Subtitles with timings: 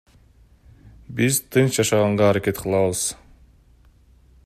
[1.17, 3.01] Биз тынч жашаганга аракет кылабыз.